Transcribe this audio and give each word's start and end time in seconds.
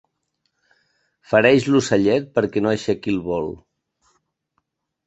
Fereix 1.33 1.67
l'ocellet 1.75 2.27
perquè 2.39 2.65
no 2.65 2.73
aixequi 2.73 3.17
el 3.17 3.25
vol. 3.31 3.55